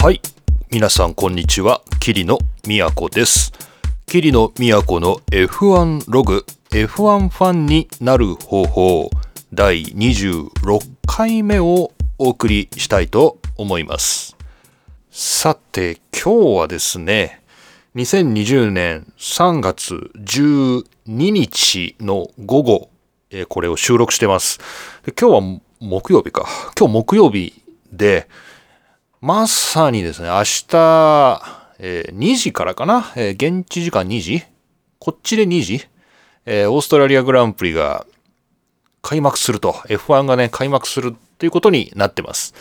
[0.00, 0.20] はい。
[0.70, 1.82] 皆さんこんにちは。
[1.98, 3.52] 桐野都です。
[4.06, 9.10] 桐野都の F1 ログ F1 ファンになる方法
[9.52, 14.36] 第26回目をお送りしたいと思います。
[15.10, 17.42] さて今日はですね
[17.96, 22.90] 2020年3月12日の午後、
[23.30, 24.60] えーこれを収録してます。
[25.20, 26.46] 今日は木曜日か。
[26.78, 27.52] 今日木曜日
[27.92, 28.28] で
[29.20, 31.42] まさにですね、明日、
[31.80, 34.42] えー2時からかな、えー現地時間2時？
[35.00, 35.86] こっちで2時？
[36.46, 38.06] えーオーストラリアグランプリが
[39.02, 42.54] 開幕すると、F1 がね、開幕するっていうことになってます。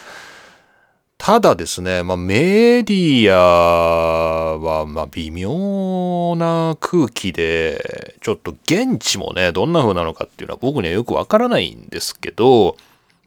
[1.19, 12.77] ただですね、まあ、メディアは、まあ、微妙な空気で、ちょっと現地もね、どんな風なのかっていうのは僕にはよくわからないんですけど、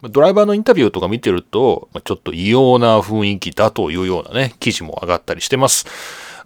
[0.03, 5.87] ドライバーのインタビューとか見てると、ちょっと異様な雰囲気だというようなね、記事も上がったりしてます。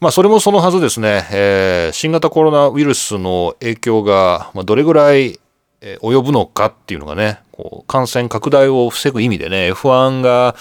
[0.00, 5.38] まあ、それもそのはずですね、えー新型コロナウイルスの影響が、どれぐらい
[5.80, 10.56] 及ぶのかっていうのがね、こう感染拡大を防ぐ意味でね、F1 が、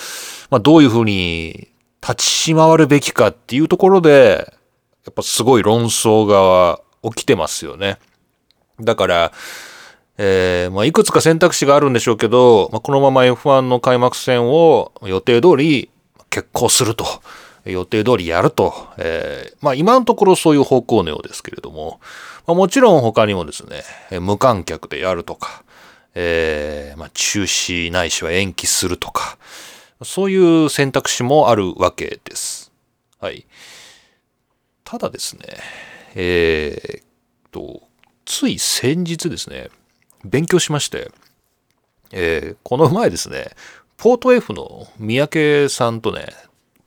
[0.51, 1.69] まあ、どういうふうに
[2.01, 4.53] 立ち回るべきかっていうところで、
[5.05, 7.97] やっぱすごい論争が起きてますよね。
[8.79, 9.31] だから、
[10.17, 15.89] えーまあ、いくつか選択肢があるんでしょうけど、まあ、このまま F1 の開幕戦を予定通り
[16.29, 17.05] 決行すると、
[17.65, 21.99] 予定通りやると、えーまあ、今のところそういう方向のようですけれども、
[22.45, 23.83] まあ、もちろん他にもですね、
[24.19, 25.63] 無観客でやるとか、
[26.13, 29.37] えーまあ、中止ないしは延期するとか、
[30.03, 32.71] そういう選択肢もあるわけです。
[33.19, 33.45] はい。
[34.83, 35.43] ただですね、
[36.15, 37.03] えー
[37.51, 37.81] と、
[38.25, 39.69] つい先日ですね、
[40.23, 41.11] 勉強しまして、
[42.11, 43.51] えーこの前ですね、
[43.97, 46.27] ポート F の三宅さんとね、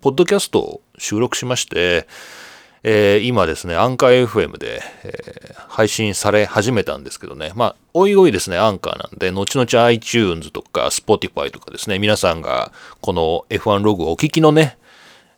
[0.01, 2.07] ポッドキャストを収録しまして、
[2.83, 12.73] えー今ですね、アンカー FM で、えー配信され始めたんですけどね、まあ、おいおいですね、アンカーなんで、後々 iTunes とか Spotify とかですね、皆さんが
[13.03, 14.79] この F1 ログをお聞きのね、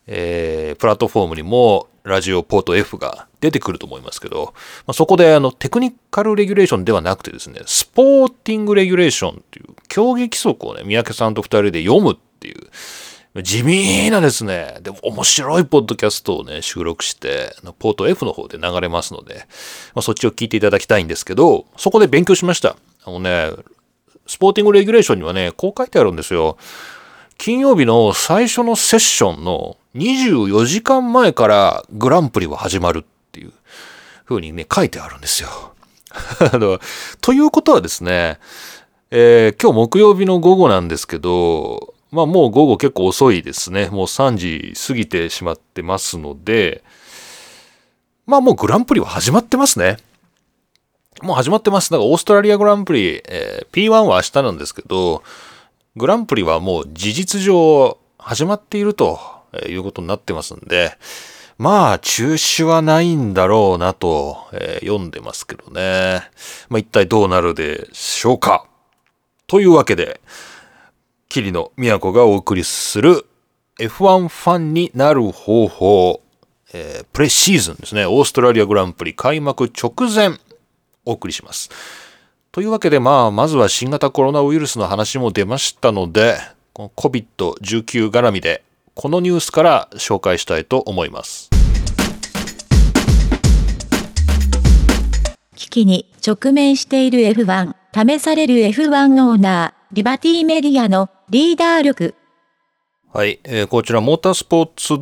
[0.06, 4.54] えープラットフォームにもラジオポート F が出てくると思いますけど、
[4.86, 12.70] まあ、そこであのテクニカルレギュレーションではなくてですね、スポーティングレギュレーションっていう競技規則をね、三宅さんと二人で読むっていう、
[13.42, 19.47] 地味なですね、でも面白いポッドキャストをね、収録して、ポート F の方で流れますので、
[19.94, 22.76] まあ、そっちを聞いていただきたいんですけど、そこで勉強しました。
[23.04, 23.50] あのね、
[24.26, 26.58] スポーティングレギュレーションにはね、こう書いてあるんですよ。
[27.38, 33.53] 金曜日の最初のセッションの24時間前からグランプリは始まるっていう
[34.25, 35.48] 風にね、書いてあるんですよ。
[37.21, 38.38] ということはですね、
[39.12, 43.88] えー今日木曜日の午後なんですけど、まあもう午後結構遅いですね。
[43.88, 46.82] もう3時過ぎてしまってますので、
[48.27, 49.98] まあもうグランプリは始まってますね。
[51.22, 51.91] もう始まってます。
[51.91, 55.22] だからオーストラリアグランプリ、えー P1 は明日なんですけど、
[55.97, 59.19] グランプリはもう事実上始まっていると
[59.66, 60.97] いうことになってますんで、
[61.59, 66.22] まあ中止はないんだろうなと、えー読んでますけどね。
[66.69, 68.65] まあ一体どうなるでしょうか。
[69.48, 70.21] というわけで、
[71.28, 73.27] 桐野都がお送りする
[73.81, 76.22] F1 ファンになる方法、
[76.72, 78.06] えープレシーズンですね。
[78.06, 80.38] オーストラリアグランプリ開幕直前、
[81.04, 81.71] お送りします。
[82.50, 86.38] というわけで、まあ、まずは新型コロナウイルスの話も出ましたので、
[86.72, 88.64] この COVID-19 絡みで、
[88.94, 91.50] このニュースから紹介したいと思います。
[95.56, 102.15] 危機に直面している F1、試される F1 オーナー、リバティメディアのリーダー力。
[103.12, 104.94] はい、えーこちら、モータースポーツ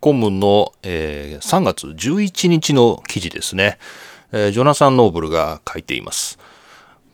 [0.00, 3.78] .com の、えー3月11日の記事ですね、
[4.30, 6.38] えージョナサン・ノーブルが書いています。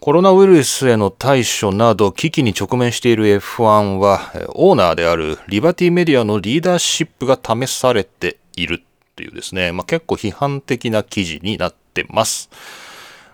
[0.04, 12.50] コロナウイルスへの対処など危機に直面している F1 は、オーナーであるリバティメディアのリーダーシップが試されているっていうですね、まあ、結構批判的な記事になってます。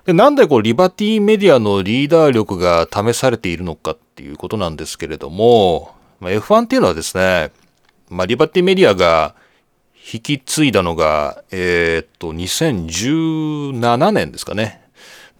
[0.04, 7.50] でなんでこうリバティメディアのリーダー力が試されているのかっていうことなんですけれども、まあ F1 っていうのはですね、
[8.10, 9.34] まあ、リバティメディアが
[10.12, 14.79] 引き継いだのが、えーっと、2017年ですかね。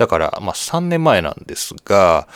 [0.00, 2.26] だから、まあ、3年前なんですが、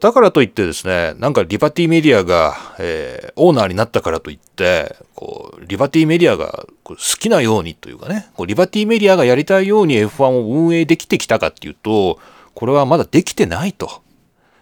[0.00, 12.18] だからといってですね、なんかリバティメディアが、えーオーナーになったからといって、こう、リバティメディアが好きなようにというかね、こうリバティメディアがやりたいように F1 を運営できてきたかっていうと、
[12.54, 14.02] これはまだできてないと、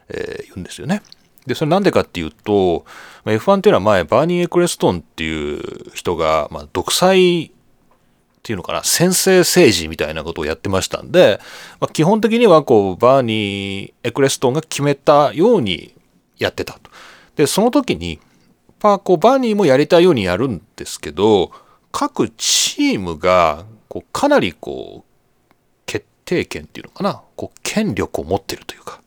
[0.09, 1.03] えー言うんですよね。
[1.47, 2.85] で、それなんでかっていうと、
[3.25, 7.53] F1 っていうのは前、バーニー・エクレストンっていう人が、まあ、独裁
[8.43, 11.41] ていうのかな、先制政治みたいなことをやってましたんで、
[11.81, 15.95] まあ、基本的にはこう、バーニー・エクレストンが決めたように
[16.39, 16.91] やってたと。
[17.37, 18.19] で、その時に、
[18.83, 21.51] まあ、こう、バーニーもやりたいようにやるんですけど、
[21.93, 25.11] 各チームが、こう、かなりこう、
[25.87, 29.01] 決定権っていうのかな、こう、権力を持ってるというか、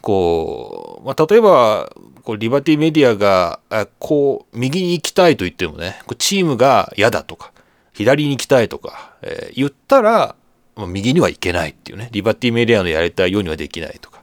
[0.00, 1.92] こう、まあ、例えば、
[2.22, 3.60] こうリバティメディアが、
[3.98, 7.52] こう、右に行きたいと言ってもね、チームが嫌だとか、
[7.96, 10.36] 左に行きたいとか、えー、言ったら、
[10.76, 14.22] まあ、右には行けないっていうね、リバティメディアのやりたいようにはできないとか、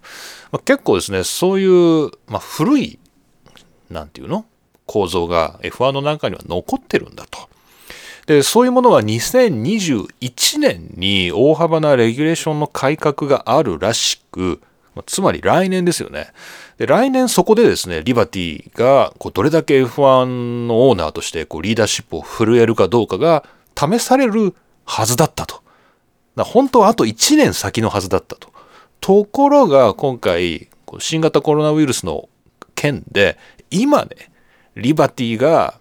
[0.52, 3.00] まあ、結構ですね、そういう、まあ、古い、
[3.90, 4.46] なんていうの
[4.86, 7.50] 構造が F1 の中には残ってるんだと。
[8.28, 14.62] で、そういうものは2021年に大幅なレギュレーションの改革があるらしく、
[15.08, 16.28] つまり来年ですよね。
[16.78, 23.44] で来年そこでですね、リバティがこうどれだけ F1 のオーナーとしてこうリーダーシップを震えるかどうかが
[23.78, 24.56] 試される
[24.86, 25.62] はずだったと。
[26.36, 28.52] 本当はあと1年先のはずだったと。
[29.02, 32.30] ところが今回、新型コロナウイルスの
[32.76, 33.38] 件で、
[33.70, 34.32] 今ね、
[34.76, 35.80] リバティが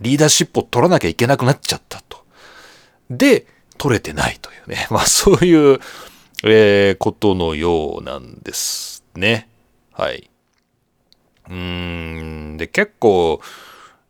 [0.00, 2.24] リーダーシップを取らなきゃいけなくなっちゃったと。
[3.10, 3.46] で、
[3.76, 4.86] 取れてないというね。
[4.90, 5.80] まあそういう
[6.42, 9.48] えー、ことのようなんですね。
[9.92, 10.30] はい。
[11.48, 13.42] うーん、で、結構、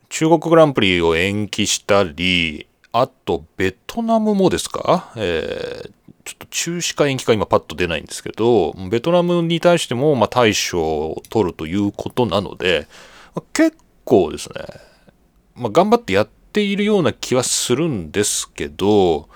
[0.09, 5.13] 中国グランプリを延期したり、あと、ベトナムもですか？
[5.17, 5.91] えー、
[6.25, 12.89] ちょっと中止か延期か今パッと出ないんですけど、ベトナムに対しても、まあ、対処を取るということなので、
[13.35, 14.65] まあ、結構ですね、
[15.55, 19.29] まあ、頑張ってやっているような気はするんですけど、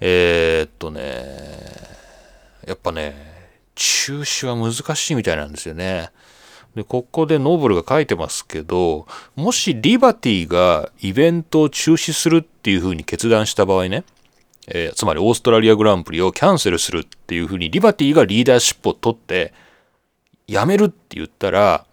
[0.00, 1.02] えー、っとね、
[2.66, 3.14] やっぱね、
[3.76, 6.10] 中止は難しいみたいなんですよね。
[6.74, 9.06] で、ここでノーブルが書いてますけど、
[9.36, 14.04] もしリバティがイベントを中止するっていうふうに決断した場合ね、
[14.68, 19.52] えー、つまりオーストラリアグランプリをキャンセルするっていうふうにリバティがリーダーシップを取って
[20.46, 21.86] やめるって言ったら、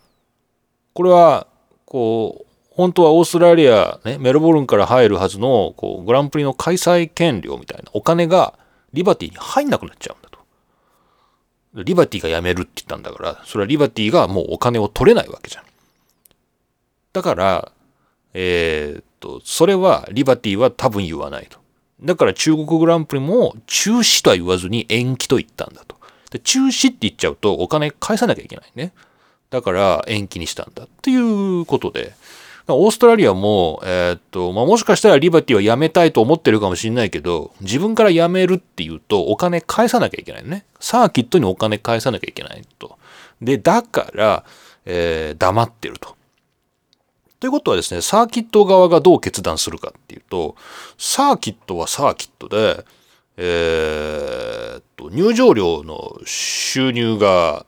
[0.93, 1.47] これは、
[1.85, 2.47] こう、
[2.77, 8.53] 本当はオーストラリア、ね、メルボルンから入るはずのこうグランプリの開催権料みたいなお金が
[8.93, 10.26] リバティに入んなくなっちゃうんだ。
[11.73, 15.63] リバティが辞めるって言ったんだから、それはリバティがもうお金を取れないわけじゃん。
[17.13, 17.71] だから、
[18.33, 21.59] えー、っと、それはリバティは多分言わないと。
[22.01, 25.97] だから中国グランプリも中止とは言わずに延期と言ったんだと。
[26.29, 28.93] で中止って言っちゃうとお金返さなきゃいけないね。
[29.49, 32.13] だから延期にしたんだっていうことで、
[32.73, 40.65] オーストラリアも、えー、っと、まあ、もしかしたらリバティは辞めたいと思ってるかもしれないけど、自分から辞めるっていうとお金返さなきゃいけないね。
[40.79, 42.97] サーキットにお金返さなきゃいけないと。
[43.41, 44.43] で、だから、
[44.85, 46.17] えー、黙ってると。
[47.39, 50.55] ということはですね、サーキット側がどう決断するかっていうと、
[50.97, 52.83] サーキットはサーキットで、
[53.37, 57.65] えー、っと、入場料の収入が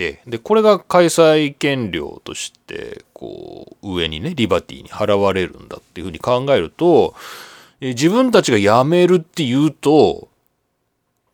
[0.00, 7.14] て、で、これが開催権料として、こう、上にね、リバティに払われるんだっていうふうに考えると、
[7.82, 10.28] 自分たちが辞めるって言うと、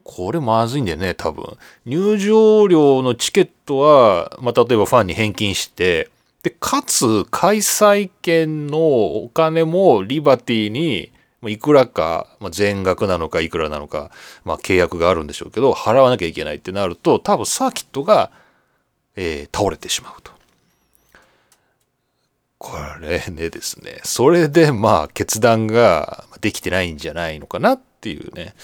[0.03, 1.57] これまずいんだよね、多分。
[1.85, 6.11] 入場料のチケットは、まあ、例えばファンに返金して、
[6.43, 11.13] で、かつ、開催権のお金もリバティに、
[11.45, 14.11] いくらか、まあ、全額なのかいくらなのか、
[14.45, 18.33] まあ、契約があるんでしょうけど、払わなきゃいけないってなると、多分サーキットが、
[19.17, 20.37] えー、倒れてしまうと。
[22.59, 28.55] これねですね、それでまあ決断ができてないんじゃないのかなっていうね、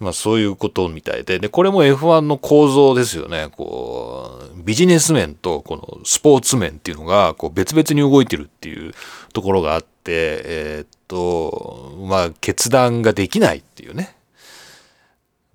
[0.00, 3.48] まあそういうことみたいで、で、これも F1 の構造ですよね。
[3.54, 8.94] こう、ビジネス面とこのスポーツ面っていうのがこう別々に動いてるっていう
[9.32, 9.88] ところがあって、
[10.44, 14.16] えー、っと、まあ決断ができないっていうね。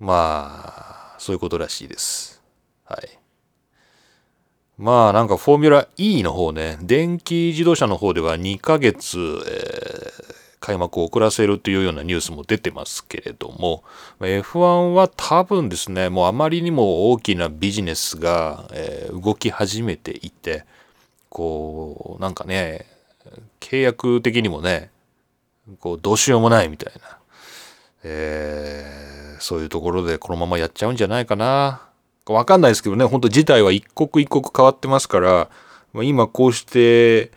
[0.00, 2.42] まあ、そういうことらしいです。
[2.84, 3.23] はい。
[4.76, 13.84] まあなんかフォーミュラ E の方ね、電気自動車の方では2ヶ月、えー、開幕を遅らせるというようなニュースも出てますけれども、
[14.18, 20.64] F1 は多分ですね、もうあまりにも大きなビジネスが、えー、動き始めていて、
[21.28, 22.86] こう、なんかね、
[23.60, 24.90] 契約的にもね、
[25.78, 27.18] こう、どうしようもないみたいな、
[28.02, 31.93] えー、そういうところでこのままやっちゃうんじゃないかな。
[32.26, 35.50] わかんないですけどね、ほんと事態は一刻一刻変わってますから、
[36.02, 37.30] 今こうして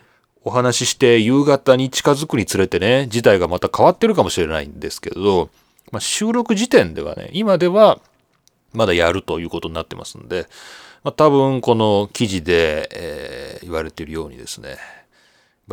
[0.44, 5.50] お話しして夕方に近づくにつれてね、事態がまた変わってるかもしれないんですけど、
[5.92, 8.00] まあ、収録時点ではね、今では、
[8.74, 10.48] まだやるということになってますんで、
[11.04, 14.78] まあ、多分この記事で、えー、言われているようにですね、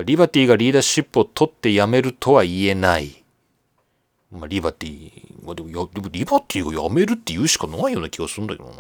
[0.05, 3.24] リバティがリーダーシップを取って辞めるとは言えない。
[4.35, 5.13] まあ、リバティ、
[5.45, 8.75] まあ、でもや、でもリバティが辞めるって言うしかないような気がするんだけどな。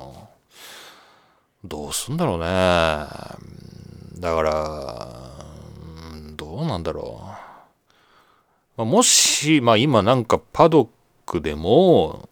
[1.64, 2.44] どうすんだろうね。
[4.20, 5.30] だから、
[6.36, 7.26] どうなんだろう。
[8.76, 10.88] まあ、もし、まあ今なんかパドッ
[11.24, 12.28] クでも、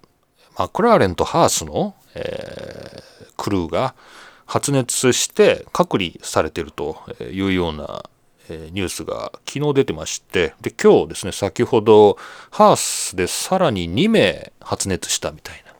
[0.58, 3.94] マクラーレンとハースの、えー、クルーが
[4.44, 8.04] 発熱して隔離されてるというような
[8.48, 12.16] ニュースが昨日出てまして、で、今日ですね、先ほど、
[12.50, 15.72] ハースでさらに2名発熱したみたいな。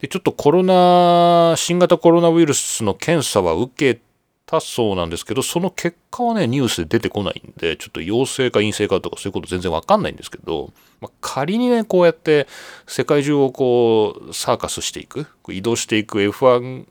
[0.00, 4.00] で、ちょっとコロナ、新型コロナウイルスの検査は受け
[4.46, 12.48] たそうなんですけど、その結果はね、ニュースで出てこないんで、ちょっと陽性か陰性かとかそういうこと全然わかんないんですけど、まあ、仮にね、こうやって
[12.86, 16.86] 世界中をこう、サーカスしていく、移動していく F1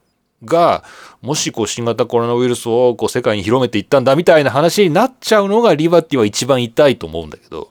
[0.46, 0.84] が、
[1.22, 7.70] もしこう新型コロナウイルスをこう世界に広めていったんだみたいな話になっちゃうのがリバティは一番痛いと思うんだけど、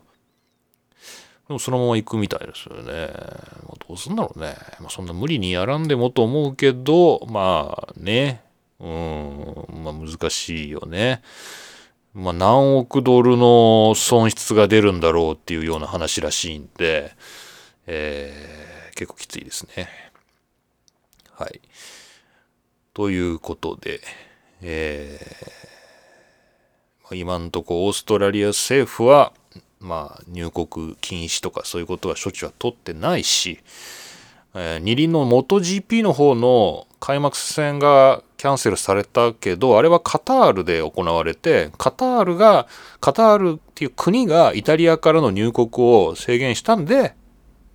[1.49, 3.09] でもそのまま行くみたいですよね。
[3.67, 4.55] まあ、どうすんだろうね。
[4.81, 8.43] まあ、そんな無理にやらんでもと思うけど、まあね、
[8.79, 11.23] うん、まあ難しいよね。
[12.13, 17.13] まあ何億ドルの損失が出るんだろうっていうような話らしいんで、
[17.87, 19.89] えー、結構きついですね。
[21.33, 21.61] はい。
[22.95, 24.01] ということで、
[24.63, 29.33] えー、今んとこオーストラリア政府は、
[29.81, 33.61] まあ入国禁止とかそういうことは処置は取ってないし、
[34.55, 42.69] えー、二輪の MotoGP の方の開幕戦がキャンセルされたけど、あれはカタールで行われて、カタールが、
[43.01, 47.15] カタールっていう国がイタリアからの入国を制限したんで、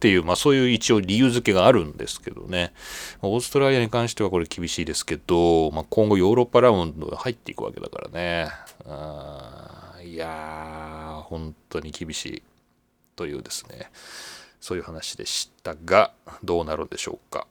[0.04, 2.74] っていう、まあそういう一応理由付けがあるんですけどね。
[3.22, 8.50] オーストラリアに関してはこれ厳しいですけど、まあ今後ヨーロッパラウンドが入っていくわけだからね。
[8.86, 12.44] あいやー、本当に厳しい
[13.16, 13.90] というですね。
[14.60, 16.12] そういう話でしたが、
[16.44, 17.48] どうなるんでしょうか。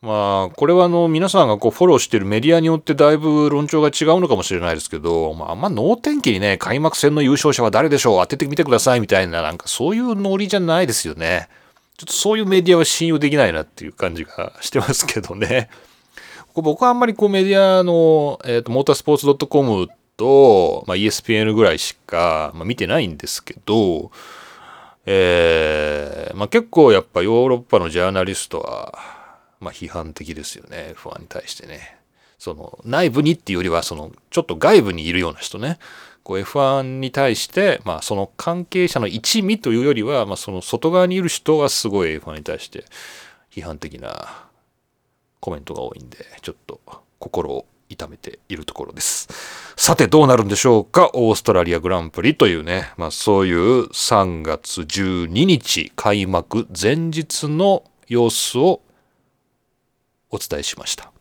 [0.00, 11.48] まあ、これはあの、皆さんがこうフォローしているメディアによってだいぶ論調が違うのかもしれないですけど、まあ、あんま能天気にね、開幕戦の優勝者は誰でしょう当ててみてくださいみたいな、なんかそういうノリじゃないですよね。
[11.96, 15.68] ちょっとそういうメディアは信用できないなっていう感じがしてますけどね。
[16.54, 24.12] 僕はあんまりこうメディアの、えっ、ー、と、モータースポーツ .com と、まあ、ESPN ぐらいしか、まあ、見てないんですけど、
[25.06, 29.17] えー、まあ、結構やっぱヨーロッパのジャーナリストは、
[29.60, 31.96] まあ、批判的ですよね F1 に対してね。
[32.38, 35.78] その内部にっていうよりはそのちょっと外部にいるような人ね
[36.22, 42.84] こう F1 に対して、まあ、その関係者の一味というよりは、まあ、その外側にいる人はすごい F1 に対して
[43.50, 44.46] 批判的な
[45.40, 46.80] コメントが多いんでちょっと
[47.18, 49.28] 心を痛めているところです。
[49.76, 51.10] さてどうなるんでしょうか？
[51.14, 58.82] オーストラリアグランプリというね、まあそういう3月12日開幕前日の様子を
[60.30, 61.12] お伝えしました。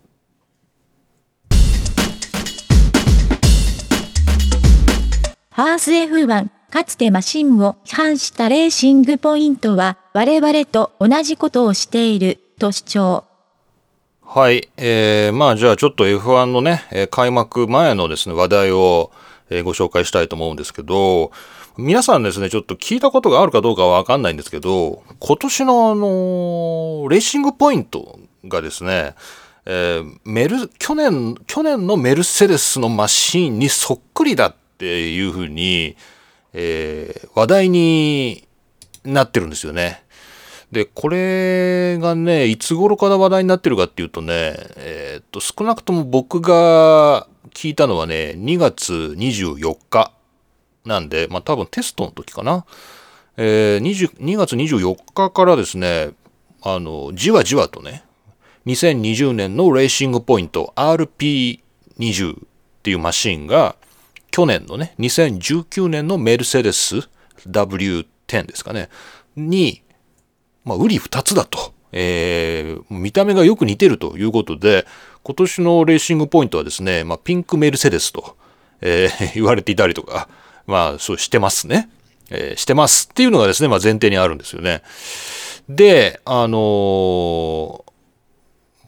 [5.51, 13.23] ハース F1 かつてマシンを批判したレーシングポイントは我々と同じことをしていると主張。
[14.21, 14.69] はい。
[14.77, 19.11] えー、まあじゃあちょっと F1 のね、開幕前のですね、話題を
[19.63, 21.31] ご紹介したいと思うんですけど、
[21.77, 29.15] 皆さんですね、ちょっと聞いたことがあるかどうかはわかんないんですけど、今年のあの、レーシングポイントがですね、
[29.65, 35.97] えー、メル、去年、去年のメルセデスのマシーンにそっくりだっていうふうに、
[36.53, 38.47] えー、話題に
[39.03, 40.03] なってるんですよね。
[40.71, 50.11] で、これがね、いつ頃から話題になってるかっていうとね、えー、と、少なくとも僕が聞いたのはね、2月24日
[50.85, 52.65] なんで、まあ多分テストの時かな。
[53.37, 56.11] えー、2月24日からですね、
[56.61, 58.03] あの、じわじわとね、
[58.67, 62.39] 2020年のレーシングポイント RP20 っ
[62.83, 63.75] ていうマシンが
[64.29, 67.09] 去年のね、2019年のメルセデス
[67.47, 68.89] W10 ですかね、
[69.35, 69.81] に、
[70.65, 71.73] まあ、売り2つだと。
[71.93, 74.85] えー、見た目がよく似てるということで、
[75.23, 78.35] 今年のレーシングポイントはですね、まあ、ピンクメルセデスと、
[78.81, 80.27] えー、 言われていたりとか、
[80.67, 81.89] まあ、そうしてますね。
[82.29, 84.83] えー、してますっていうのがですね、まあ、前提にあるんですよね。
[85.69, 87.86] で、あのー、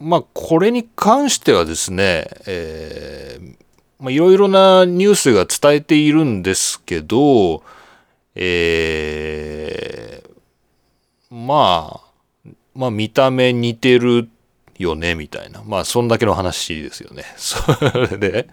[0.00, 3.56] まあ、これに関してはですね、えー、
[3.98, 7.62] まあ、いろいろなニュースが伝えているんですけど、
[8.34, 14.30] えー、まあ、まあ見た目似てる
[14.78, 15.62] よね、みたいな。
[15.66, 17.24] まあそんだけの話ですよね。
[17.36, 17.60] そ
[17.94, 18.48] れで、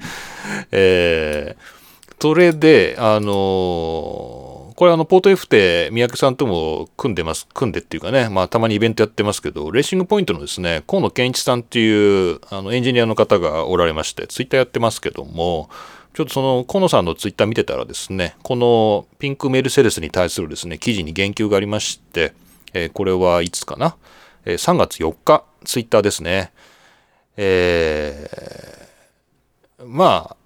[0.71, 15.67] えー、それで、あのーこれあの、ポート F って三宅さんとも組んでます、組んでっていうかね、まあたまにイベントやってますけど、レーシングポイントのですね、河野健一さんっていうあのエンジニアの方がおられまして、ツイッターやってますけども、
[16.13, 22.33] ちょっとその河野さんのツイッター見てたらですね、このピンクメルセデスに対するですね、記事に言及がありまして、
[22.73, 23.95] えー、これはいつかな、
[24.45, 26.51] えー、3月4日、ツイッターですね。
[27.35, 30.37] えー、まあ、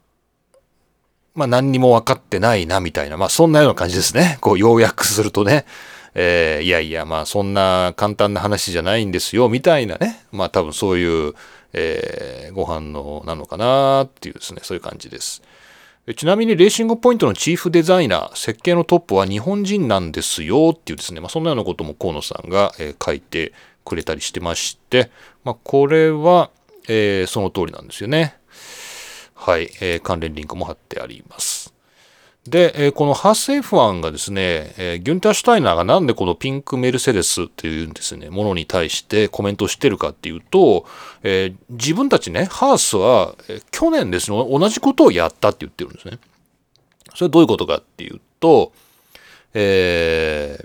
[1.33, 4.37] まあ何にも分かってないなみたいな、まあそんなような感じですね。
[4.41, 5.65] こう要約するとね、
[6.13, 11.33] えー、いやいやまあそんな簡単な話じゃないんですよみたいなね、まあ多分そういう、
[11.73, 15.41] えー、ご飯のなのかなっていうですね、そういう感じです。
[16.17, 23.53] ちなみにレーシングポイントのチーフデザイナー、設計のトップは日本人なんですよっていうですね、まあそんなようなことも河野さんが、えー、書いて
[23.85, 25.11] くれたりしてまして、
[25.43, 26.49] まあこれは、
[26.89, 28.35] えー、その通りなんですよね。
[29.43, 31.73] はい、えー、関連リンクも貼ってあります。
[32.47, 40.85] で、えー、このハース F1 がですね、えー、ギュンター・シュタイナーがなんでこのピンクメルセデスっていうですね、ものに対してコメントしてるかっていうと、
[41.23, 46.19] えー、自分たちね、ハースは、えー、去年ですね、同じことをやったって言ってるんですね。
[47.15, 48.73] それどういうことかっていうと、
[49.55, 50.63] え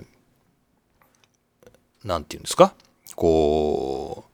[2.03, 2.73] ー、なんて言うんですか
[3.15, 4.25] こ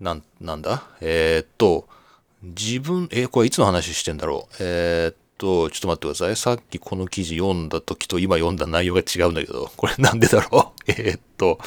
[0.00, 0.84] う、なん、なんだ？
[1.00, 1.88] えー、っと、
[2.44, 4.56] 自分、えー、これいつの話してんだろう？
[4.60, 6.36] えー、っと、ちょっと待ってください。
[6.36, 10.82] さっきこの記事読んだ時と今読んだ内容が違うんだけど、これなんでだろう？
[10.92, 11.58] えー、っと、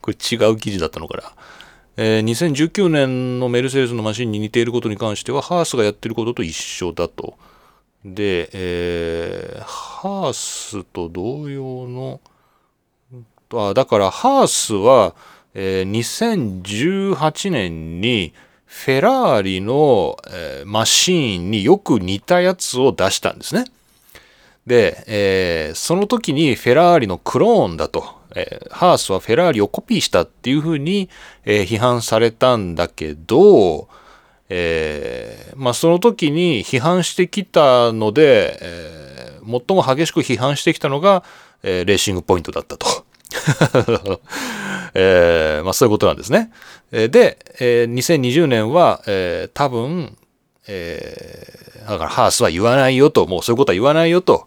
[0.00, 1.32] これ違う記事だったのかな？
[1.96, 7.34] えー、2019年のメルセデスのマシンに似ていることに関しては、ハースがやってることと一緒だと。
[8.04, 12.20] で、えー、ハースと同様の、
[13.52, 15.14] あだからハースは、
[15.54, 18.34] えー、2018年に、
[18.74, 23.66] フェラーリの、えー、マシーンによく似たやつを出したんですね。
[24.66, 31.08] で、えー、その時にフェラーリのクローンだと、えー、ハースはフェラーリをコピーしたっていうふうに、
[31.44, 33.88] え批判されたんだけど、
[34.50, 41.22] えまあ、その時に批判してきたので、え最も激しく批判してきたのが、
[41.62, 42.86] えレーシングポイントだったと。
[44.94, 46.50] えー、まあそういうことなんですね。
[46.90, 50.16] で、えー、2020年は、えー、多分、
[50.66, 54.46] えー、だからハースは言わないよと、もうそういうことは言わないよと、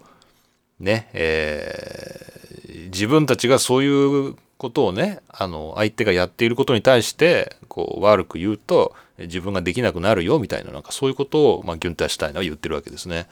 [0.79, 13.27] ね、えー、自分たちがそういうことをね、あの、相手がやっていることに対して、こう、悪く言うと、自分ができなくなるよ、みたいな、なんかそういうことを、まあ、ギュンターシュタイナは言ってるわけですね。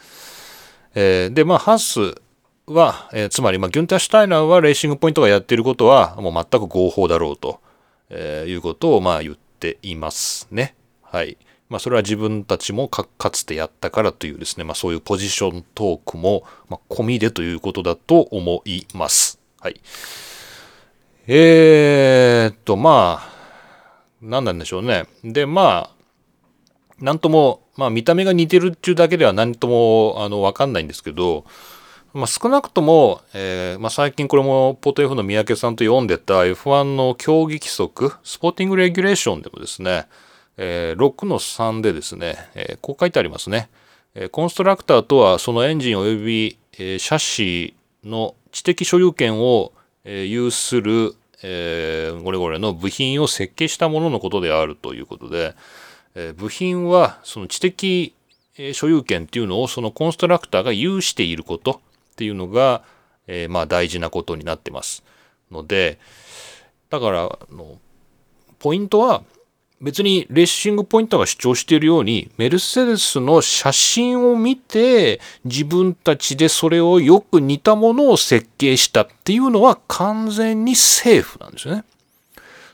[0.93, 2.21] えー、で、まあ、ハース
[2.67, 7.59] は、えー、つまり、まあ、ギュンター・シュタイナーはレーシングポイントがやっていることは、もう全く合法だろうと、
[8.09, 10.75] えー、いうことを、まあ、言っていますね。
[11.01, 11.37] はい。
[11.69, 19.39] まあ、それは自分たちもかつてやったからというですね、まあ、そういうポジショントークも、まあ、込みでということだと思います。
[19.59, 19.79] はい。
[21.27, 23.35] えー、っと、まあ、
[24.21, 25.05] 何なんでしょうね。
[25.23, 31.45] で、まあ、なんとも、まあ、見た目が似てるっていうだけでは何とも、あの、わかんないんですけど、
[32.15, 40.07] まあ、少なくとも、えーまあ、最近これもポート F の三宅さんと読んでた F1 の競技規則、スポーティングレギュレーションでもですね、
[40.55, 43.67] えー、6の3でですね、えー、こう書いてありますね。
[44.15, 49.73] え、コンストラクターとはそのエンジン及び、えー、シャシーの知的所有権を、
[50.05, 55.53] え、有する、えー、これこれの部品を設計したもののことであるということで、
[56.15, 58.13] え、部品はその知的
[58.71, 61.81] 所有権っていうのをそのコンストラクターが有していること、
[62.15, 62.81] っていうのが、
[63.27, 65.03] えー、まあ大事なことになってます
[65.51, 65.99] ので
[66.89, 67.77] だからあの
[68.57, 69.23] ポイントは
[69.81, 81.83] 別にレーシングポイントが主張しているようにメルセデスの写真を見て自分たちでそれをよく似たものを設計したっていうのは完全にセーフなんですよね。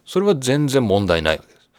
[0.05, 1.69] それは全然問題ないわけです。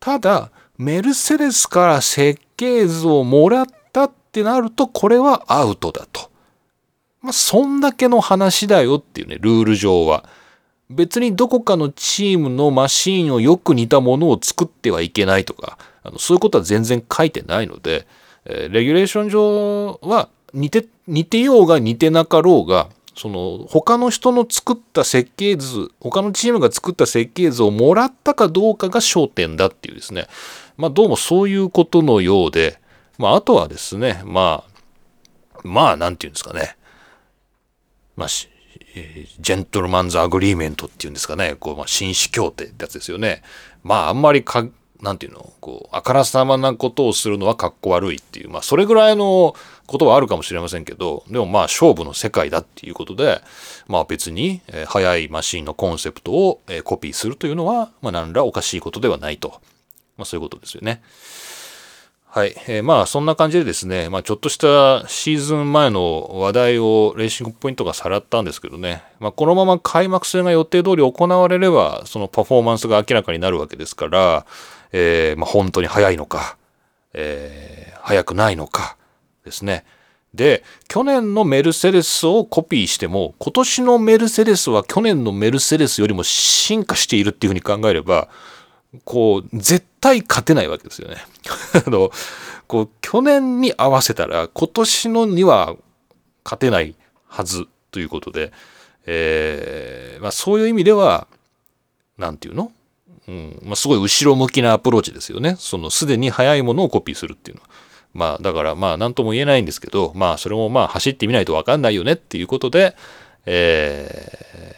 [0.00, 6.30] ただメルセデスから設計図をもらったってなるとこれはアウトだと。
[7.28, 10.24] まあ、そんだけの話だよっていうね、ルール上は。
[10.88, 18.06] 別にどこかのチームのマシンをよく似たものを作ってはいけないとか、あのそういうことは全然書いてないので、
[18.46, 30.28] えー、レギュレーション上は似て、似てようが似てなかろうが、その他の人の作った設計図、他のチームが作った設計図をもらったかどうかが焦点だっていうですね。
[30.78, 32.80] まあどうもそういうことのようで、
[33.18, 36.77] まああとはですね、まあ、まあなんていうんですかね。
[38.18, 38.28] まあ、
[38.96, 43.42] えー gentleman's agreement っていうんですかね、こう、まあ、紳士協定ってやつですよね。
[43.84, 44.66] まあ、あんまりか、
[45.00, 49.54] なんていうの、こう、あからさまなことをするのはかっこ悪いっていう、まあ、それぐらいの
[49.86, 53.40] ことはあるかもしれませんけど、でもまあ、勝負の世界だっていうことで、
[53.86, 59.60] まあ別に、えー速いマシンのコンセプトを、えーコピーするというのは、まあ、何らおかしいことではないと。
[60.16, 61.02] まあ、そういうことですよね。
[62.30, 62.54] はい。
[62.68, 74.46] えーまあ、そんな感じでですね、まあ、ちょっとしたシーズン前の話題をレーシングポイントがさらったんですけどね、まあ、このまま開幕戦が予定通り行われれば、そのパフォーマンスが明らかになるわけですから、
[74.92, 76.56] えーまあ、本当に速いのか、
[77.14, 78.96] えー速くないのか
[79.44, 79.84] ですね。
[80.32, 88.28] で、去年のメルセデスをコピーしても、今年のメルセデスは去年のメルセデスよりも進化しているっていうふうに考えれば、
[89.04, 91.16] こう、絶対勝てないわけですよね。
[91.86, 92.10] あの、
[92.66, 95.76] こう、去年に合わせたら、今年のには
[96.44, 96.94] 勝てない
[97.26, 98.52] はずということで、
[99.06, 101.26] えーまあそういう意味では、
[102.18, 102.72] なんていうの？
[103.28, 105.56] うん、まあすごい後ろ向きなアプローチですよね。
[105.58, 107.68] その、すでに速いものをコピーするっていうのは。
[108.14, 112.96] まあ、だから、まあ、なんとも言えないんですけど、まあ、それもまあ、走ってみないとわかんないよねっていうことで、
[113.46, 114.74] え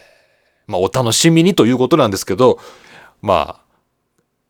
[0.67, 2.59] ーまあ、お楽しみにということなんですけど、
[3.21, 3.61] まあ、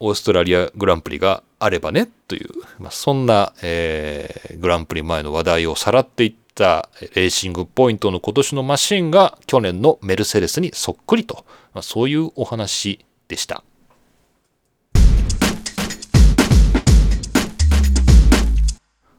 [0.03, 13.63] オーストラリアグランプリがあればねという、まあ、そんな、えーグランプリ前の話題をさらっていったレーシングポイントの今年のマシンが去年のメルセデスにそっくりと、まあ、そういうお話でした。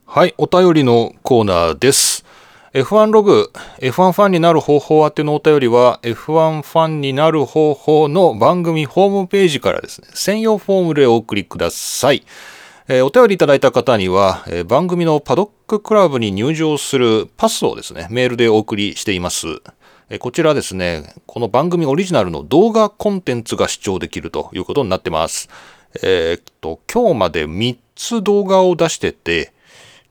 [0.05, 2.22] はい、お便りのコーナーです。
[2.75, 12.25] F1 ログ、F1 ファンになる方法宛てのお便りは、F1 ファンになる方法の番組ホームページからですね、専用フォームでお送りください。
[12.89, 19.49] えーお便りいただいた方には、えー番組のパドッククラブに入場するパスをですね、メールでお送りしています。
[20.09, 25.51] えーこちらですね、この番組オリジナルの動画コンテンツが視聴できるということになってます。
[26.03, 29.53] えーっと、今日まで3つ動画を出してて、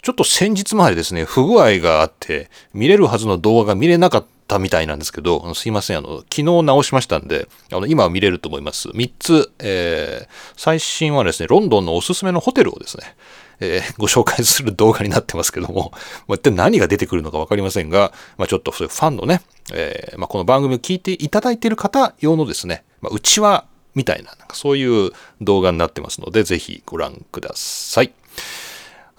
[0.02, 8.90] ちょっと先日までですね、不具合があって、見れるはずの動画が見れなかったみたいなんですけど、すいません、あの、昨日直しましたんで、あの、今は見れると思います。
[8.90, 13.16] 3つ、えー、最新はですね、ロンドンのおすすめのホテルをですね、
[13.60, 15.92] えーご紹介する動画になってますけども、
[16.28, 25.12] まあ、一体何が出てくるのかわかりませんが、まあ、ちょっとそういうファンのね、えーまあ、この番組を聞いていただいている方用のですね、まあ、うちわみたいな、なんかそういう
[25.42, 28.12] 動画になってますので、ぜひご覧ください。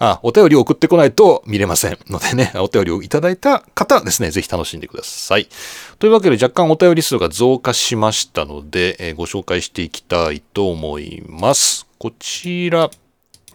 [0.05, 5.47] あ、お便りを送ってこないと見れませんのでね、お便りをいただいた方ですね、ぜひ楽しんでください。
[5.97, 11.87] というわけで若干お便り数が増加しましたので、えーご紹介していきたいと思います。
[11.99, 12.91] こちら、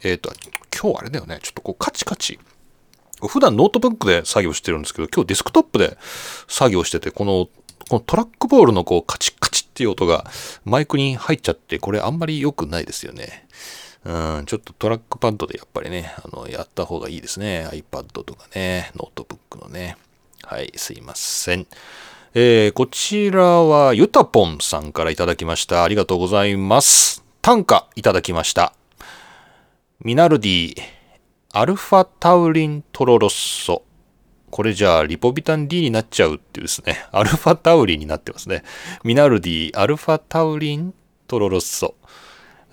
[0.03, 0.33] えっ、と、
[0.75, 2.39] 今日あれだよね、ちょっとこうカチカチ。
[3.21, 5.99] 普段ノートブックで作業してるんですけど、今日デスクトップで
[6.47, 7.49] 作業してて、この、
[7.91, 10.25] このトラックボールのこうカチカチっていう音が
[10.65, 13.47] マイクに入っちゃって、これあんまり良くないですよね。
[14.05, 17.69] うん、ちょっとトラックパッドでやっぱりね、あの、やった方がいいですね。
[17.71, 19.97] iPad とかね、ノートブックのね。
[20.43, 21.67] はい、すいません。
[22.35, 25.83] えーこちらはゆたぽんさんからいただきました。
[25.83, 27.25] ありがとうございます。
[27.43, 28.75] 短歌いただきました。
[30.01, 30.75] ミナルディ、
[31.53, 33.83] アルファタウリントロロッソ。
[34.51, 37.05] これじゃあ、リポビタン D になっちゃうっていうですね。
[37.11, 38.63] アルファタウリンになってますね。
[39.05, 40.95] ミナルディ、アルファタウリン
[41.27, 41.95] トロロッソ。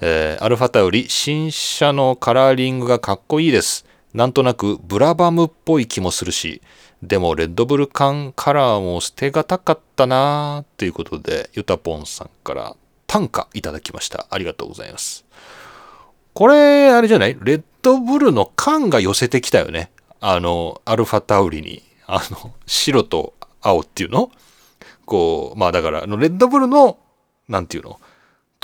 [0.01, 3.85] えーアルファタウリ、新車のカラーリングがかっこいいです。
[4.13, 6.61] なんとなくブラバムっぽい気もするし、
[7.03, 12.75] でもレッドブル缶カラーも捨てがたかったなーということで、ユタポンさんから
[13.07, 14.27] 短歌いただきました。
[14.29, 15.25] ありがとうございます。
[16.33, 17.37] これ、あれじゃない？
[17.41, 19.91] レッドブルの缶が寄せてきたよね。
[20.19, 21.83] あの、アルファタウリに。
[22.07, 24.31] あの、白と青っていうの？
[25.05, 26.97] こう、まあだから、レッドブルの、
[27.47, 27.99] なんていうの？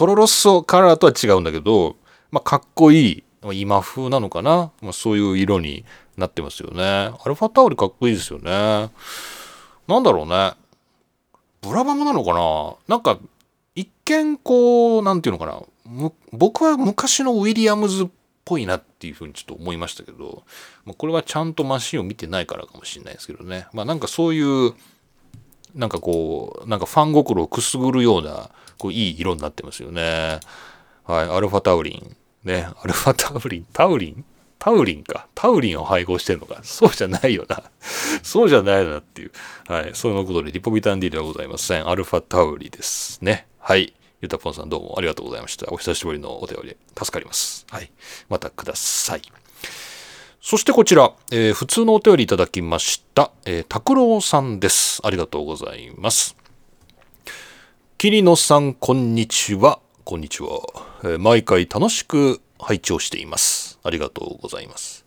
[0.02, 1.96] トロロッソカラーとは違うんだけど、
[2.32, 5.86] まあかっこいい、今風なのかな、まあ、そういう色に
[6.18, 6.84] なってますよね。
[6.84, 8.90] アルファタウリかっこいいですよね。
[9.88, 10.54] なんだろうね。
[11.62, 13.20] ブラバムなのかななんか、
[13.76, 15.62] 一見こう、なんていうのかな。
[16.32, 18.08] 僕は昔のウィリアムズっ
[18.44, 20.42] ぽいなっていうふうにちょっと思いましたけど、
[20.84, 23.68] まあ、これはちゃんとマシンを見てないからかもしれないですけどね。
[23.72, 24.74] まあなんかそういう、
[25.76, 30.40] なんかこう、なんかファン心をくすぐるような、こういい色になってますよね。
[31.04, 32.16] はい、アルファタウリン。
[32.44, 34.26] ね、アルファタウリン、タウリン？
[34.58, 35.28] タウリンか。
[35.34, 36.60] タウリンを配合してるのか。
[36.64, 37.64] そうじゃないよな。
[38.22, 39.32] そうじゃないなっていう。
[39.68, 39.92] はい。
[39.96, 41.90] そのことで、リポビタン D ではございません。
[41.90, 43.48] アルファタウリですね。
[43.58, 43.94] はい。
[44.22, 45.72] ゆたぽんさんどうもありがとうございました。
[45.72, 47.66] お久しぶりのお便り、助かります。
[47.72, 47.92] はい。
[48.30, 49.22] またください。
[50.44, 55.00] そしてこちら、えー普通のお便りいただきました、えー、拓郎さんです。
[55.04, 56.36] ありがとうございます。
[58.00, 59.80] 桐野さん、こんにちは。
[60.04, 60.62] こんにちは。
[61.04, 63.78] えー毎回楽しく拝聴しています。
[63.84, 65.06] ありがとうございます。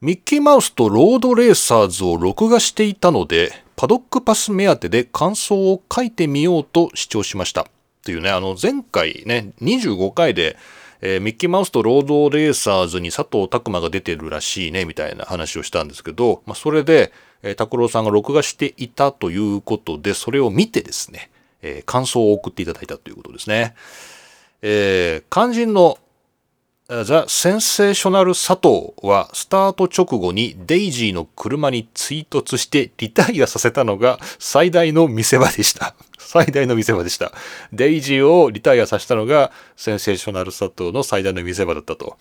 [0.00, 7.64] ミッキーマウスとロードレーサーズを録画していたので、パドックパス目当てで感想を書いてみようと視聴しました。
[7.64, 7.64] っ
[8.02, 10.56] ていうね、あの前回ね、25回で、
[11.02, 17.12] えーミッキーマウスとロードレーサーズに佐藤拓磨が出てるらしいね、みたいな話をしたんですけど、まあ、それで、
[17.42, 23.74] えー拓郎さんが録画していたということで、それを見てですね、えー感想を送っていただいたということですね。
[24.62, 25.98] えー肝心の
[26.88, 35.94] ザ・センセーショナル佐藤はスタート直後にデイジーの車に追突してリタイアさせたのが 最大の見せ場でした。
[36.18, 37.32] 最大の見せ場でした。
[37.72, 42.16] デイジーをリタイアさせたのがセンセーショナル佐藤の最大の見せ場だったと。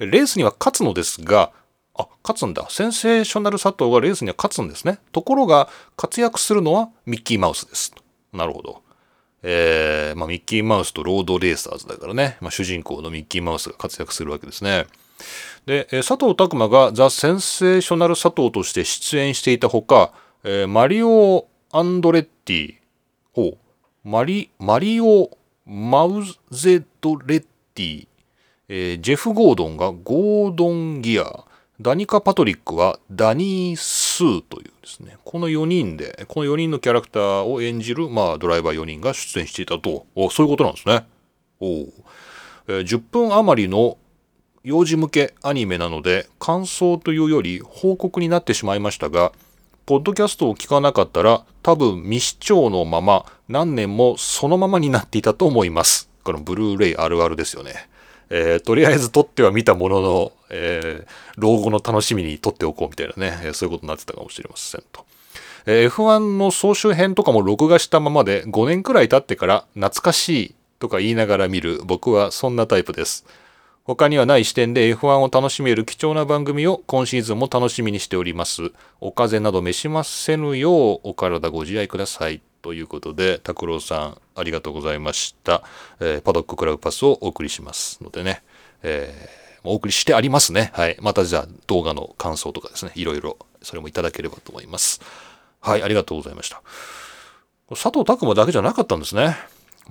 [0.00, 1.52] レースには勝つのですが、
[1.94, 2.66] あ、勝つんだ。
[2.68, 4.98] センセーショナル佐藤がレースには勝つんですね。
[5.12, 7.94] ところが活躍するのはミッキーマウスです。
[8.32, 8.82] なるほど。
[9.42, 14.86] えーまあ、ミッキーマウスとロードレーサーズだからね、まあ、主人公のミッキーマウスが活躍するわけですね。
[15.66, 20.12] で、佐藤拓磨がザ・センセーショナル佐藤として出演していたほか、
[20.44, 22.74] えーマリオ・アンドレッティ、
[23.32, 23.58] ほう、
[24.08, 25.30] マリ、マリオ・
[25.66, 28.06] マウゼドレッティ、
[28.68, 31.44] えジェフ・ゴードンがゴードン・ギア、
[31.80, 40.06] ダニカ・パトリックはダニー・スーというですね、この4人で、この4人のキャラクターを演じる、まあ、ドライバー4人が出演していたと。
[40.30, 41.06] そういうことなんですね。
[41.60, 41.66] お
[42.68, 43.98] えー10分余りの
[44.62, 49.32] 幼児向けアニメなので、感想というより報告になってしまいましたが、
[49.86, 56.10] ポッドキャストを聞かなかったら、多分未視聴のまま、何年もそのままになっていたと思います。
[56.22, 57.88] このブルーレイあるあるですよね。
[58.30, 65.06] えーとりあえず撮っては見たものの、えー老後の楽しみに撮っておこうみたいなね、えそういうことになってたかもしれませんと。
[65.66, 73.26] え F1 の総集編とかも録画したままで5年くらい経ってから懐かしいとか言いながら見る僕はそんなタイプです。
[73.84, 78.72] 他にはない視点で F1 を楽しめる貴重な番組を今シーズンも楽しみにしております。
[79.00, 82.40] お風邪など召しませぬようお体ご自愛ください。
[82.62, 85.62] ということで、拓郎さんありがとうございました。
[85.98, 88.42] えーパドッククラブパスをお送りしますのでね、
[88.82, 90.70] えーお送りしてありますね。
[90.72, 90.96] はい。
[91.00, 95.00] またじゃあ動画の感想とかですね、いろいろそれもいただければと思います。
[95.60, 96.62] はい、ありがとうございました。
[97.68, 99.36] 佐藤拓磨だけじゃなかったんですね。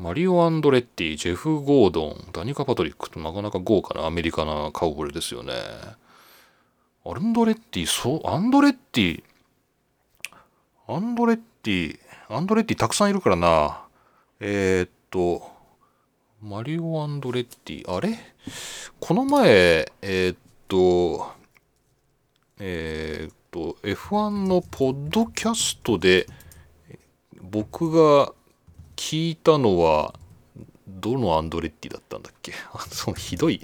[0.02, 5.52] マリオ・アンドレッティ、ジェフ・ゴードン、ダニカ・パトリックとなかなか豪華なアメリカな顔ぶれですよね。
[7.06, 9.24] アンドレッティ、そう、アンドレッティ、
[10.88, 13.82] アンドレッティ、アンドレッティたくさんいるからな。
[14.40, 15.44] えー、っと、
[16.42, 18.18] マリオ・アンドレッティ、あれ？
[19.02, 20.38] この前、えー、っ
[20.70, 21.30] と、
[22.58, 26.26] えー、っと、F1 のポッドキャストで
[27.42, 28.32] 僕が
[29.00, 30.14] 聞いたのは、
[30.88, 32.52] どのアンドレッティだったんだっけ？
[32.92, 33.62] そのひどい。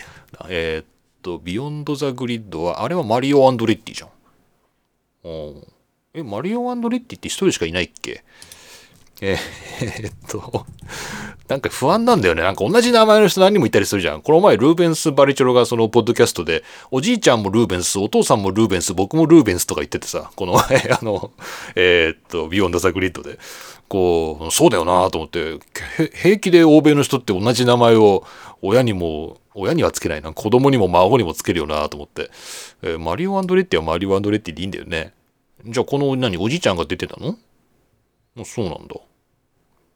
[0.47, 0.85] えーっ
[1.21, 4.09] と、 Beyond the Grid は、あれはマリオ・アンドレッティじゃん。
[5.25, 5.67] うん
[6.13, 8.23] え、マリオ・アンドレッティって一人しかいないっけ？
[9.21, 9.37] え
[9.81, 10.65] えーっと、
[11.47, 12.41] なんか不安なんだよね。
[12.43, 14.21] なんか同じ名前の人何人もいたりするじゃん。
[14.21, 21.31] この前、ルーベンス・バリチェロがそのポッドキャストで、おじいちゃんもルーベンス、お父さんもルーベンス、僕もルーベンスとか言っててさ、この前、あの、
[21.75, 23.39] えーっと、 Beyond the Grid で、
[23.87, 25.59] こう、そうだよなと思って、
[26.13, 28.23] 平気で欧米の人って同じ名前を
[28.61, 32.29] 親にも、親にはつけないな、子供にも孫にもつけるよなと思って、
[32.81, 35.13] えーマリオ・アンドレッティはマリオ・アンドレッティでいいんだよね。
[35.65, 37.37] じゃあこの何、おじいちゃんが出てたの？
[38.43, 38.95] そうなんだ。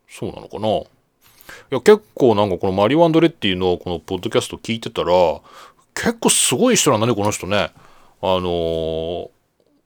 [0.08, 0.68] そうなのかな？
[0.70, 0.84] い
[1.72, 5.12] や、結構なんかこのマリオ・アンドレッティのこのポッドキャスト聞いてたら、
[5.94, 7.72] 結構すごい人なんだね、この人ね。
[8.22, 9.30] あのー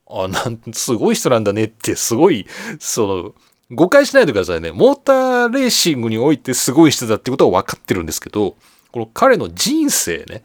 [0.05, 2.45] あ、なん、すごい人なんだねって、すごい、
[2.77, 3.33] その、
[3.73, 4.71] 誤解しないでくださいね。
[4.71, 8.55] モーターレーシングにおいてすごい人だってことは分かってるんですけど、
[8.91, 10.43] この彼の人生ね、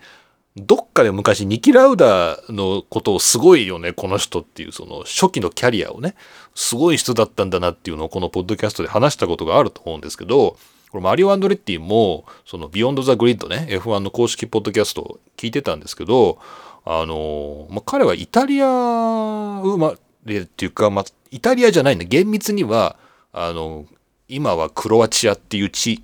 [0.56, 6.14] どっかで昔ニキ・ラウダーのことをすごいよね、この人っていう、その初期のキャリアをね、
[6.54, 10.56] すごい人だったんだなっていうのをこのポッドキャストで話したことがあると思うんですけど、
[10.90, 16.38] これマリオ・アンドレッティも、その Beyond the Grid ね、F1 の公式ポッドキャストを聞いてたんですけど、
[16.84, 22.06] あの、まあ、彼はイタリア生まれっていうか、まあ、イタリアじゃないんだ。
[22.06, 22.96] 厳密には、
[23.32, 23.86] あの、
[24.28, 26.02] 今はクロアチアっていう地、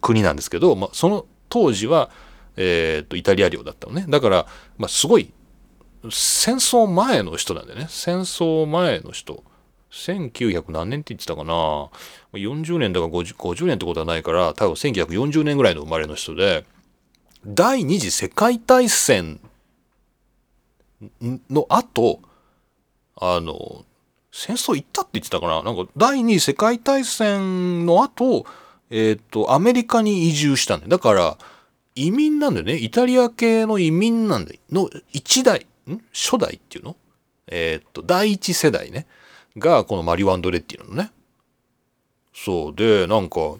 [0.00, 2.10] 国なんですけど、まあ、その当時は、
[2.56, 4.06] えーと、イタリア領だったのね。
[4.08, 4.46] だから、
[4.78, 5.32] まあ、すごい、
[6.10, 7.86] 戦争前の人なんだよね。
[7.88, 9.42] 戦争前の人。
[9.90, 11.88] 1900何年って言ってたかな。
[12.32, 16.64] 40年だか 50, 50年ってことはないから、多分1940年ぐらいの生まれの人で、
[17.46, 19.40] 第二次世界大戦
[21.48, 22.20] の後、
[23.16, 23.84] あの、
[24.38, 25.62] 戦争行ったって言ってたかな？
[25.62, 28.44] なんか第二次世界大戦の後、
[28.90, 30.90] えっ、と、アメリカに移住したんだよ。
[30.90, 31.38] だから、
[31.94, 32.76] 移民なんだよね。
[32.76, 36.02] イタリア系の移民なんで、の一代、ん？
[36.12, 36.96] 初代っていうの？
[37.46, 39.06] えっ、と、第一世代ね。
[39.56, 41.10] が、このマリオ・アンドレッティなのね。
[42.34, 42.74] そう。
[42.74, 43.54] で、なんか、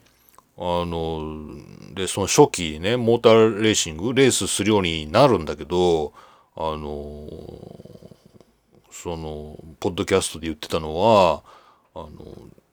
[0.58, 1.56] あの、
[1.94, 6.12] で、その初期ね、モーターレーシング、レースするようになるんだけど、
[6.54, 7.26] あの、
[9.02, 11.42] その、ポッドキャストで言ってたのは、
[11.94, 12.10] あの、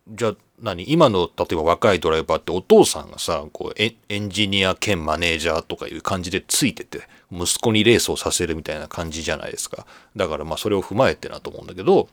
[0.07, 9.85] じゃあ何今の例えば若いドライバーってお父さんがさこうエンジニア兼マネージャーとかいう感じでついてて息子にレースをさせるみたいな感じじゃないですか。
[10.15, 12.09] だからまあそれを踏まえてなと思うんだけど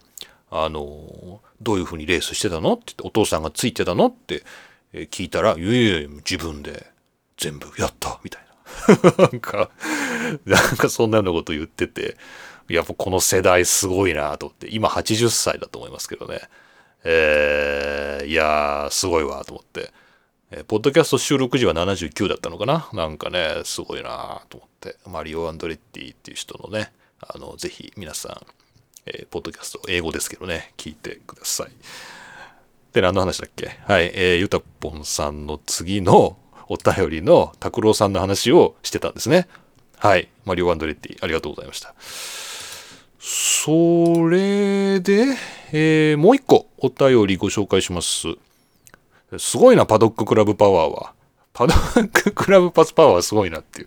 [0.51, 4.44] あのどういうふうにレースしてたのってお父さんがついてたのって
[4.92, 6.87] 聞いたら「いやいや自分で
[7.37, 8.51] 全部やった」みたいな。
[9.18, 9.70] なんか
[10.44, 12.16] なんかそんなようなこと言ってて。
[12.74, 16.40] やこの世代すごいなと思って今80歳だと思いますけどね
[17.02, 19.90] えー、いやー、すごいわ、と思って。
[20.50, 22.90] えー、ポッドキャスト収録時は79だったのかな？
[22.92, 24.96] なんかね、すごいなと思って。
[25.06, 28.46] マリオ・アンドレッティっていう人のね、あの、ぜひ皆さん、
[29.06, 31.70] えー、ポッドキャスト、英語ですけどね、聞いてください。
[32.92, 33.78] で、何の話だっけ？
[33.87, 36.37] はい、えー、ゆたぽんさんの次の
[36.68, 39.48] お便りの拓郎さんの話をしてたんですね。
[39.96, 41.94] はい、マリオ・アンドレッティ、ありがとうございました。
[43.22, 45.37] それで、
[45.72, 48.28] えー、もう一個お便りご紹介します。
[49.38, 51.12] すごいな、パドッククラブパワーは。
[51.52, 53.87] パドッククラブパスパワーはすごいなっていう。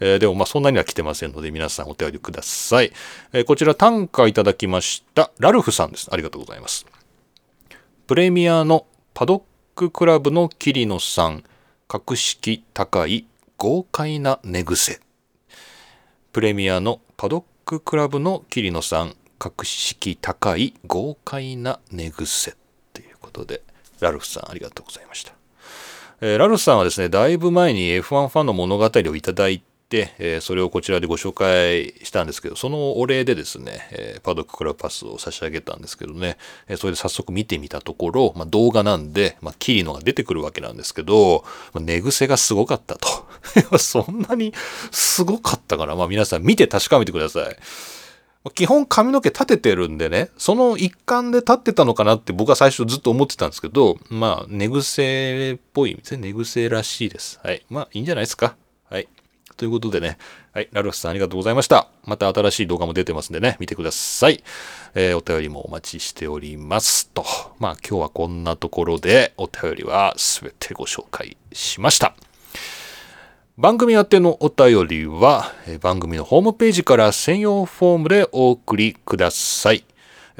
[0.00, 2.92] えー、でもまあそんなには来てませんので皆さんお便りください。
[3.32, 5.30] えー、こちら短歌いただきました。
[5.38, 6.08] ラルフさんです。
[6.12, 6.84] ありがとうございます。
[8.06, 9.42] プレミアのパドッ
[9.74, 11.42] ククラブの桐野さん。
[11.88, 15.00] 格式高い豪快な寝癖。
[16.32, 22.54] プレミアのパドッククラブの桐野さん格式高い豪快な寝癖
[22.92, 23.62] ということで
[24.00, 25.32] ラルフさんありがとうございました、
[26.20, 36.36] えー、ラルフさんはですねだいぶ前に F1 ファンの物語をいただいて、え、それをこちらでご紹介したんですけどそのお礼でですね、え、パドッククラブパスを差し上げたんですけどね、
[36.68, 43.08] えそれで早速見てみたところ、まあ、動画なんで、まあ、キリノが出てくるわけなんですけど、まあ、寝癖がすごかったと
[43.78, 44.52] そんなに
[44.90, 47.56] すごかったから、まあ皆さん見て確かめてください。
[48.52, 57.40] 基本髪の毛立ててるんでね、その一環で立ってたのかなって僕は最初ずっと思ってたんですけど、まあ寝癖っぽい、寝癖らしいです。
[57.42, 57.64] はい。
[57.70, 58.56] まあいいんじゃないですか。
[59.56, 60.18] ということでね、
[60.52, 61.88] はい、ラルフさんありがとうございました。
[62.04, 64.42] また新しい動画も出てますんでね、見てください。
[64.94, 67.24] えー、お便りもお待ちしておりますと。
[67.58, 72.14] まあ今日はこんなところでお便りは全てご紹介しました。
[73.56, 79.84] 番組宛てのお便りは番組のホームページから専用フォームでお送りください。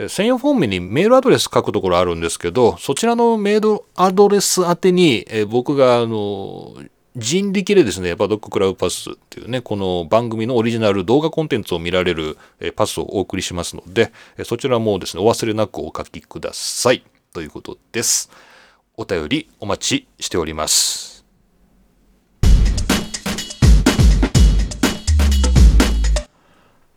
[0.08, 6.74] 専用フォームにメールアドレス書くところあるんですけど、そちらのメールアドレス宛てに僕があの
[7.16, 12.36] 人力でですね、パドッククラウパスっていうね、この番組のオリジナル動画コンテンツを見られる
[12.74, 17.04] パスをお送りしますので、そちらもですね、お忘れなくお書きください。
[17.32, 18.30] ということです。
[18.96, 21.24] お便りお待ちしております。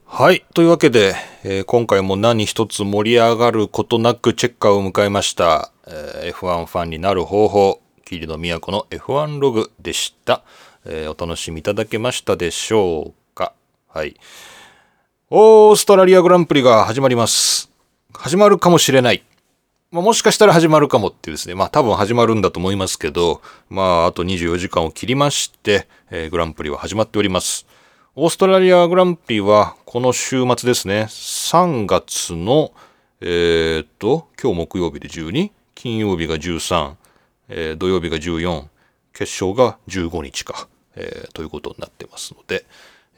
[0.05, 0.43] はい。
[0.55, 5.71] というわけで、えー、今回も何一つ盛り上がることなくチェッカーを迎えました。
[5.85, 10.41] えー、F1 ファンになる方法、桐野都の F1 ログでした、
[10.85, 13.51] えー、お楽しみいただけましたでしょうか？
[13.89, 14.15] はい。
[15.29, 17.69] オーストラリアグランプリが始まります。
[18.13, 19.25] 始まるかもしれない。
[19.91, 21.55] まあ、もしかしたら始まるかもっていうですね。
[21.55, 27.67] まあ多分始まるんだと思いますけど、まああと24時間を切りまして、えー、グランプリは始まっております。
[28.15, 32.71] オーストラリアグランプリはこの週末ですね、3月の、
[33.19, 36.95] えー、っと、今日木曜日で12、金曜日が13、
[37.49, 38.65] えー、土曜日が14、
[39.13, 42.65] 決勝が15日か、えー、ということになってますので、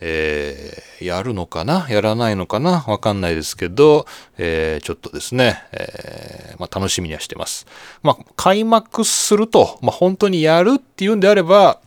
[0.02, 4.06] えー、やるのかなやらないのかなわかんないですけど、
[4.38, 7.68] えー、ちょっとですね、えー、まあ、楽しみにはしてます。
[8.02, 11.82] まあ、開幕すると、まあ、本当にやるっていうんであれば、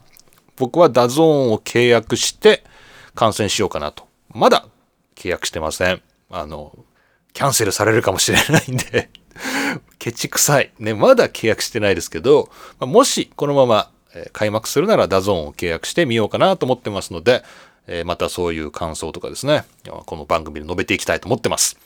[0.56, 2.64] 僕はダゾーンを契約して、
[3.14, 4.06] 観戦しようかなと。
[4.30, 4.66] まだ
[5.14, 6.02] 契約してません。
[6.30, 6.76] あの、
[7.32, 9.10] キャンセルされるかもしれないんで
[10.02, 10.72] ケチくさい。
[10.80, 12.50] ね、まだ契約してないですけど、
[12.80, 13.88] もしこのまま
[14.32, 17.44] 開幕するならダゾーンを契約してみようかなと思ってますので、
[17.86, 19.64] えまたそういう感想とかですね、
[20.06, 21.78] この番組で述べていきたいと思ってます。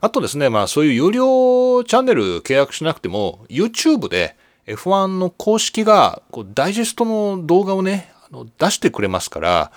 [0.00, 4.36] あとですね、まあそういう有料チャンネル契約しなくても、YouTube で
[4.66, 9.72] F1 の公式がこうダイジェストの動画をね、あの出してくれますから、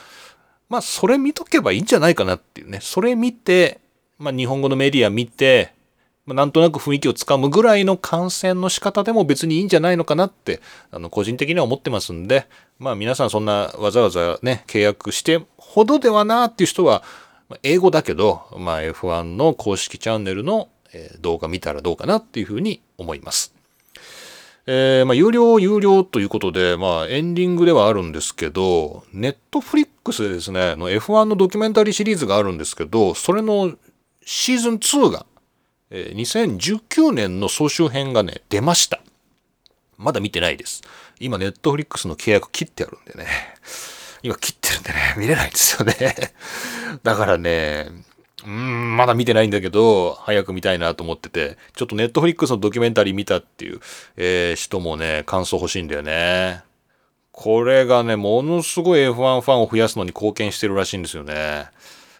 [0.70, 2.80] まあそれ見とけばいいんじゃないかなっていうね。
[2.82, 3.82] それ見て、
[4.20, 5.74] まあ日本語のメディア見て、
[6.26, 10.62] ま、なんとなく雰囲気をつかむぐらいの観戦の仕方でも別にいいんじゃないのかなって、
[10.92, 12.48] あの、個人的には思ってますんで、
[12.80, 17.04] まあ皆さんそんなわざわざね、契約してほどではなっていう人は、
[17.62, 20.70] 英語だけど、まあ F1 の公式チャンネルの
[21.20, 23.54] 動画見たらどうかなっていうふうに思います。
[24.66, 33.74] えー、まあ、有料、有料ということで、まあ、エンディングではあるんですけど、ネットフリックスでですね、の F1 のドキュメンタリーシリーズがあるんですけど、それの
[34.26, 35.26] シーズン2が
[35.96, 39.00] え2019年の総集編がね、出ました。
[39.98, 40.82] まだ見てないです。
[41.20, 43.28] 今、ネットフリックスの契約切ってあるんでね。
[44.24, 45.94] 今切ってるんでね、見れないんですよね。
[47.04, 47.91] だからね、
[48.44, 53.80] うーん、まだ見てないんだけど、早く見たいなと思ってて、ちょっとネットフリックスのドキュメンタリー見たっていう、
[54.18, 56.64] えー、人もね、感想欲しいんだよね。
[57.32, 61.68] これがね、ものすごい F1 ファンを増やすのに貢献してるらしいんですよね。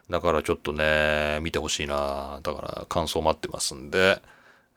[0.10, 2.40] だからちょっとね、見てほしいな。
[2.44, 4.22] だから感想待ってますんで、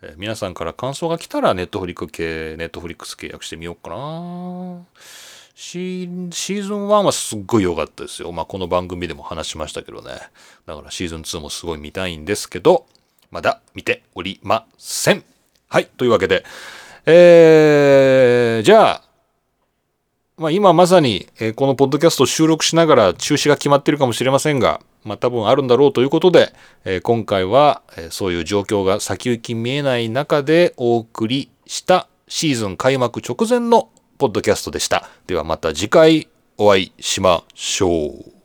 [0.03, 4.83] え皆さんから感想が来たらネットフリック系、ネットフリックス契約してみようかな。
[5.55, 8.31] シーズン1はすっごい良かったですよ。
[8.31, 10.13] まあこの番組でも話しましたけどね。
[10.67, 12.87] だからシーズン2もすごい見たいんですけど、
[13.31, 15.25] まだ見ておりません。
[15.69, 15.87] はい。
[15.87, 16.45] というわけで、
[17.07, 19.03] えー、じゃあ、
[20.37, 26.53] まあ、今まさに、えこのポッドキャスト収録しながら中止が決まってるかもしれませんが、まあ、多分あるんだろうということで、
[26.85, 33.89] え今回は、えそういう状況が先行き見えない中でお送りしたシーズン開幕直前の
[34.19, 35.09] ポッドキャストでした。
[35.27, 36.29] ではまた次回
[36.59, 38.36] お会いしましょう。